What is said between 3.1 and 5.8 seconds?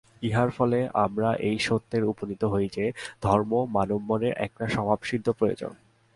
ধর্ম মানব-মনের একটি স্বভাবসিদ্ধ প্রয়োজন।